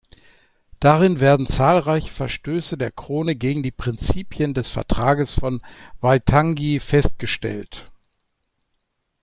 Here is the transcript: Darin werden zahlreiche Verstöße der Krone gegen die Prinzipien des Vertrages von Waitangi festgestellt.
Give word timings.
Darin 0.79 1.19
werden 1.19 1.45
zahlreiche 1.45 2.09
Verstöße 2.11 2.75
der 2.75 2.89
Krone 2.91 3.35
gegen 3.35 3.61
die 3.61 3.69
Prinzipien 3.69 4.55
des 4.55 4.67
Vertrages 4.67 5.31
von 5.33 5.61
Waitangi 5.99 6.79
festgestellt. 6.79 7.87